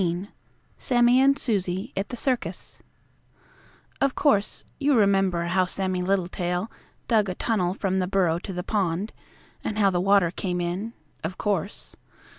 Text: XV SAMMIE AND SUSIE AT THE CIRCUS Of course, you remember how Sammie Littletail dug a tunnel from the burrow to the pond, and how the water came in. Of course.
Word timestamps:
XV 0.01 0.27
SAMMIE 0.79 1.21
AND 1.21 1.37
SUSIE 1.37 1.93
AT 1.95 2.09
THE 2.09 2.15
CIRCUS 2.17 2.81
Of 4.01 4.15
course, 4.15 4.65
you 4.79 4.95
remember 4.95 5.43
how 5.43 5.65
Sammie 5.65 6.01
Littletail 6.01 6.71
dug 7.07 7.29
a 7.29 7.35
tunnel 7.35 7.75
from 7.75 7.99
the 7.99 8.07
burrow 8.07 8.39
to 8.39 8.51
the 8.51 8.63
pond, 8.63 9.13
and 9.63 9.77
how 9.77 9.91
the 9.91 10.01
water 10.01 10.31
came 10.31 10.59
in. 10.59 10.93
Of 11.23 11.37
course. 11.37 11.95